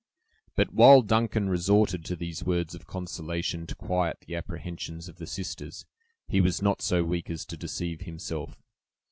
[0.55, 5.27] But while Duncan resorted to these words of consolation to quiet the apprehensions of the
[5.27, 5.85] sisters,
[6.27, 8.63] he was not so weak as to deceive himself.